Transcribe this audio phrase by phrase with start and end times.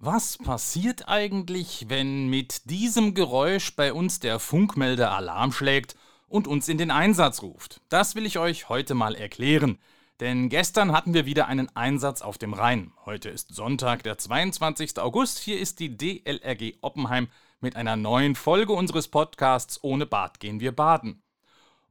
[0.00, 5.96] Was passiert eigentlich, wenn mit diesem Geräusch bei uns der Funkmelder Alarm schlägt
[6.28, 7.80] und uns in den Einsatz ruft?
[7.88, 9.76] Das will ich euch heute mal erklären.
[10.20, 12.92] Denn gestern hatten wir wieder einen Einsatz auf dem Rhein.
[13.06, 15.00] Heute ist Sonntag, der 22.
[15.00, 15.40] August.
[15.40, 17.26] Hier ist die DLRG Oppenheim
[17.58, 21.24] mit einer neuen Folge unseres Podcasts Ohne Bad gehen wir baden.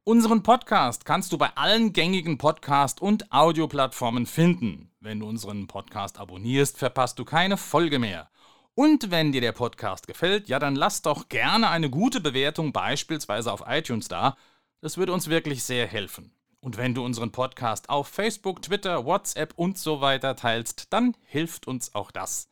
[0.08, 4.90] Unseren Podcast kannst du bei allen gängigen Podcast- und Audioplattformen finden.
[5.00, 8.30] Wenn du unseren Podcast abonnierst, verpasst du keine Folge mehr.
[8.74, 13.52] Und wenn dir der Podcast gefällt, ja, dann lass doch gerne eine gute Bewertung beispielsweise
[13.52, 14.38] auf iTunes da.
[14.80, 16.32] Das würde uns wirklich sehr helfen.
[16.60, 21.66] Und wenn du unseren Podcast auf Facebook, Twitter, WhatsApp und so weiter teilst, dann hilft
[21.66, 22.48] uns auch das.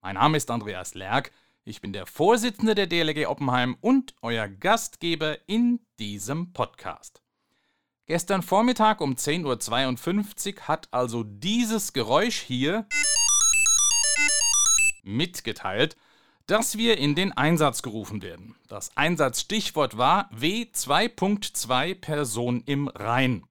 [0.00, 1.32] Mein Name ist Andreas Lerck.
[1.64, 7.22] Ich bin der Vorsitzende der DLG Oppenheim und euer Gastgeber in diesem Podcast.
[8.06, 12.86] Gestern Vormittag um 10.52 Uhr hat also dieses Geräusch hier
[15.02, 15.98] mitgeteilt,
[16.46, 18.56] dass wir in den Einsatz gerufen werden.
[18.66, 23.44] Das Einsatzstichwort war W2.2 Person im Rhein.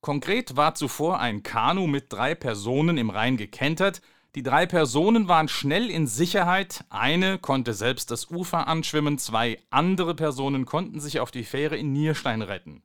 [0.00, 4.02] Konkret war zuvor ein Kanu mit drei Personen im Rhein gekentert,
[4.34, 10.14] die drei Personen waren schnell in Sicherheit, eine konnte selbst das Ufer anschwimmen, zwei andere
[10.16, 12.82] Personen konnten sich auf die Fähre in Nierstein retten.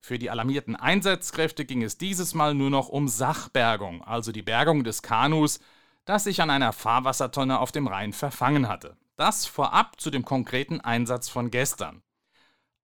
[0.00, 4.84] Für die alarmierten Einsatzkräfte ging es dieses Mal nur noch um Sachbergung, also die Bergung
[4.84, 5.58] des Kanus,
[6.04, 8.96] das sich an einer Fahrwassertonne auf dem Rhein verfangen hatte.
[9.16, 12.02] Das vorab zu dem konkreten Einsatz von gestern.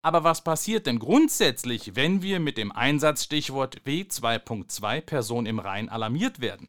[0.03, 6.41] Aber was passiert denn grundsätzlich, wenn wir mit dem Einsatzstichwort W2.2 Person im Rhein alarmiert
[6.41, 6.69] werden?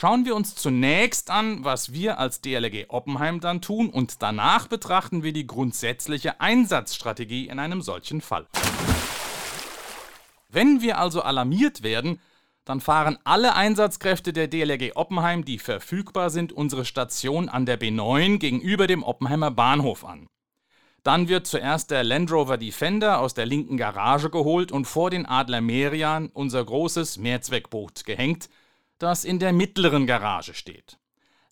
[0.00, 5.24] Schauen wir uns zunächst an, was wir als DLRG Oppenheim dann tun und danach betrachten
[5.24, 8.46] wir die grundsätzliche Einsatzstrategie in einem solchen Fall.
[10.48, 12.20] Wenn wir also alarmiert werden,
[12.64, 18.38] dann fahren alle Einsatzkräfte der DLRG Oppenheim, die verfügbar sind, unsere Station an der B9
[18.38, 20.28] gegenüber dem Oppenheimer Bahnhof an.
[21.02, 25.26] Dann wird zuerst der Land Rover Defender aus der linken Garage geholt und vor den
[25.26, 28.48] Adler Merian unser großes Mehrzweckboot gehängt,
[28.98, 30.98] das in der mittleren Garage steht.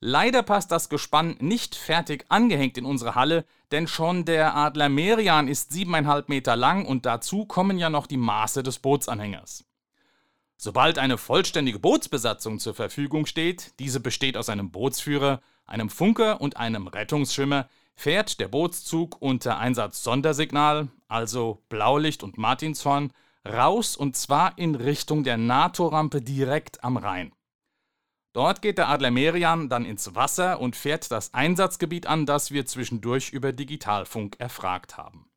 [0.00, 5.48] Leider passt das Gespann nicht fertig angehängt in unsere Halle, denn schon der Adler Merian
[5.48, 9.64] ist 7,5 Meter lang und dazu kommen ja noch die Maße des Bootsanhängers.
[10.58, 16.56] Sobald eine vollständige Bootsbesatzung zur Verfügung steht, diese besteht aus einem Bootsführer, einem Funker und
[16.56, 23.12] einem Rettungsschwimmer, fährt der Bootszug unter Einsatz Sondersignal, also Blaulicht und Martinshorn,
[23.46, 27.32] raus und zwar in Richtung der NATO-Rampe direkt am Rhein.
[28.36, 32.66] Dort geht der Adler Merian dann ins Wasser und fährt das Einsatzgebiet an, das wir
[32.66, 35.30] zwischendurch über Digitalfunk erfragt haben.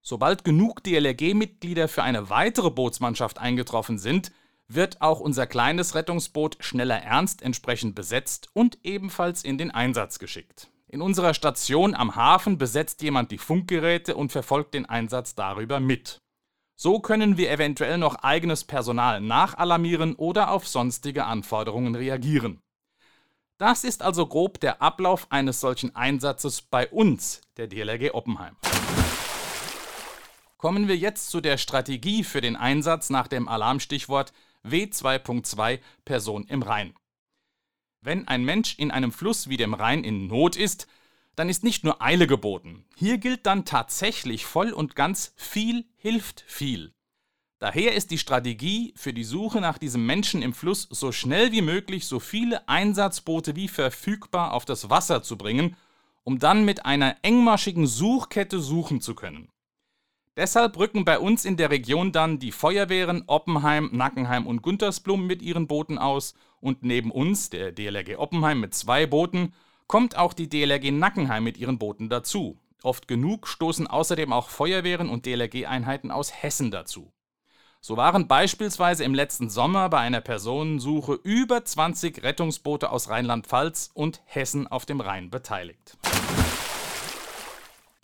[0.00, 4.30] Sobald genug DLRG-Mitglieder für eine weitere Bootsmannschaft eingetroffen sind,
[4.68, 10.70] wird auch unser kleines Rettungsboot schneller ernst entsprechend besetzt und ebenfalls in den Einsatz geschickt.
[10.86, 16.20] In unserer Station am Hafen besetzt jemand die Funkgeräte und verfolgt den Einsatz darüber mit.
[16.82, 22.62] So können wir eventuell noch eigenes Personal nachalarmieren oder auf sonstige Anforderungen reagieren.
[23.58, 28.56] Das ist also grob der Ablauf eines solchen Einsatzes bei uns, der DLRG Oppenheim.
[30.56, 34.32] Kommen wir jetzt zu der Strategie für den Einsatz nach dem Alarmstichwort
[34.64, 36.94] W2.2 Person im Rhein.
[38.00, 40.86] Wenn ein Mensch in einem Fluss wie dem Rhein in Not ist,
[41.36, 42.84] dann ist nicht nur Eile geboten.
[42.96, 46.92] Hier gilt dann tatsächlich voll und ganz viel hilft viel.
[47.60, 51.60] Daher ist die Strategie für die Suche nach diesem Menschen im Fluss so schnell wie
[51.60, 55.76] möglich so viele Einsatzboote wie verfügbar auf das Wasser zu bringen,
[56.24, 59.50] um dann mit einer engmaschigen Suchkette suchen zu können.
[60.36, 65.42] Deshalb rücken bei uns in der Region dann die Feuerwehren Oppenheim, Nackenheim und Guntersblum mit
[65.42, 69.52] ihren Booten aus und neben uns, der DLRG Oppenheim mit zwei Booten,
[69.90, 72.56] kommt auch die DLRG Nackenheim mit ihren Booten dazu.
[72.84, 77.12] Oft genug stoßen außerdem auch Feuerwehren und DLRG-Einheiten aus Hessen dazu.
[77.80, 84.22] So waren beispielsweise im letzten Sommer bei einer Personensuche über 20 Rettungsboote aus Rheinland-Pfalz und
[84.26, 85.98] Hessen auf dem Rhein beteiligt.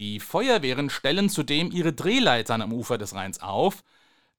[0.01, 3.85] Die Feuerwehren stellen zudem ihre Drehleitern am Ufer des Rheins auf,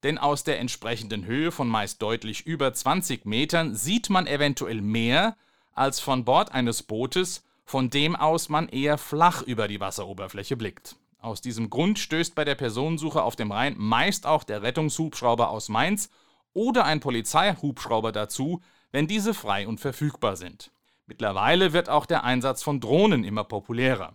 [0.02, 5.34] denn aus der entsprechenden Höhe von meist deutlich über 20 Metern sieht man eventuell mehr
[5.72, 10.96] als von Bord eines Bootes, von dem aus man eher flach über die Wasseroberfläche blickt.
[11.18, 15.68] Aus diesem Grund stößt bei der Personensuche auf dem Rhein meist auch der Rettungshubschrauber aus
[15.68, 16.08] Mainz
[16.54, 20.70] oder ein Polizeihubschrauber dazu, wenn diese frei und verfügbar sind.
[21.04, 24.14] Mittlerweile wird auch der Einsatz von Drohnen immer populärer.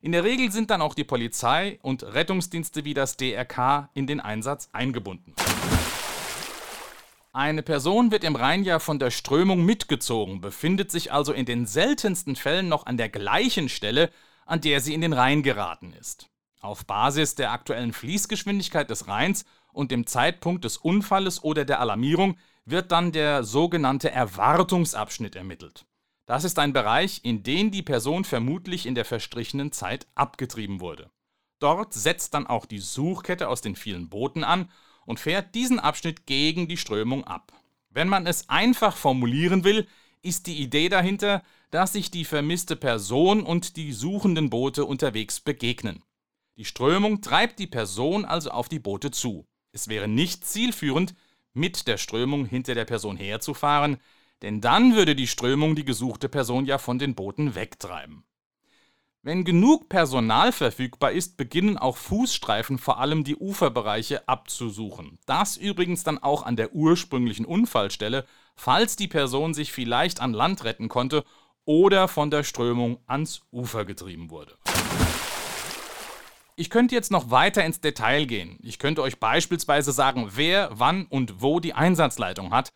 [0.00, 4.20] In der Regel sind dann auch die Polizei und Rettungsdienste wie das DRK in den
[4.20, 5.34] Einsatz eingebunden.
[7.32, 11.64] Eine Person wird im Rhein ja von der Strömung mitgezogen, befindet sich also in den
[11.64, 14.10] seltensten Fällen noch an der gleichen Stelle,
[14.46, 16.28] an der sie in den Rhein geraten ist.
[16.60, 22.36] Auf Basis der aktuellen Fließgeschwindigkeit des Rheins und dem Zeitpunkt des Unfalles oder der Alarmierung
[22.64, 25.86] wird dann der sogenannte Erwartungsabschnitt ermittelt.
[26.26, 31.10] Das ist ein Bereich, in den die Person vermutlich in der verstrichenen Zeit abgetrieben wurde.
[31.60, 34.68] Dort setzt dann auch die Suchkette aus den vielen Booten an
[35.06, 37.52] und fährt diesen Abschnitt gegen die Strömung ab.
[37.90, 39.86] Wenn man es einfach formulieren will,
[40.22, 46.02] ist die Idee dahinter, dass sich die vermisste Person und die suchenden Boote unterwegs begegnen.
[46.56, 49.46] Die Strömung treibt die Person also auf die Boote zu.
[49.72, 51.14] Es wäre nicht zielführend,
[51.52, 53.98] mit der Strömung hinter der Person herzufahren,
[54.42, 58.24] denn dann würde die Strömung die gesuchte Person ja von den Booten wegtreiben.
[59.22, 65.18] Wenn genug Personal verfügbar ist, beginnen auch Fußstreifen vor allem die Uferbereiche abzusuchen.
[65.26, 68.24] Das übrigens dann auch an der ursprünglichen Unfallstelle,
[68.56, 71.24] falls die Person sich vielleicht an Land retten konnte
[71.66, 74.56] oder von der Strömung ans Ufer getrieben wurde.
[76.56, 78.58] Ich könnte jetzt noch weiter ins Detail gehen.
[78.62, 82.72] Ich könnte euch beispielsweise sagen, wer, wann und wo die Einsatzleitung hat.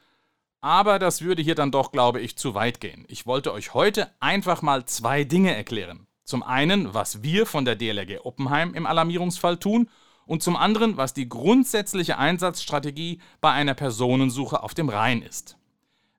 [0.60, 3.06] Aber das würde hier dann doch, glaube ich, zu weit gehen.
[3.08, 6.06] Ich wollte euch heute einfach mal zwei Dinge erklären.
[6.24, 9.88] Zum einen, was wir von der DLRG Oppenheim im Alarmierungsfall tun
[10.26, 15.58] und zum anderen, was die grundsätzliche Einsatzstrategie bei einer Personensuche auf dem Rhein ist.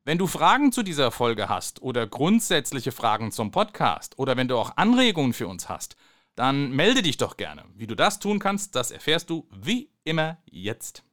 [0.04, 4.57] Wenn du Fragen zu dieser Folge hast oder grundsätzliche Fragen zum Podcast oder wenn du
[4.57, 5.96] auch Anregungen für uns hast,
[6.36, 7.63] dann melde dich doch gerne.
[7.74, 11.04] Wie du das tun kannst, das erfährst du wie immer jetzt.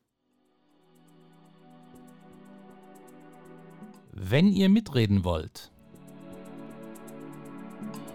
[4.11, 5.72] Wenn ihr mitreden wollt,